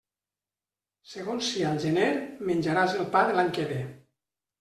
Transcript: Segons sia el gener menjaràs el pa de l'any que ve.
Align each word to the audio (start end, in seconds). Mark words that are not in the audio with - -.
Segons 1.09 1.49
sia 1.49 1.67
el 1.73 1.77
gener 1.83 2.07
menjaràs 2.51 2.97
el 3.03 3.07
pa 3.17 3.21
de 3.29 3.37
l'any 3.37 3.53
que 3.59 3.67
ve. 3.73 3.79